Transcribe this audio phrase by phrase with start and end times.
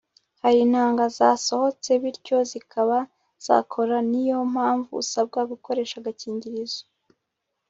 [0.41, 2.97] hari intanga zasohotse, bityo zikaba
[3.45, 6.81] zakora, niyo mpamvu usabwa gukoresha agakingirizo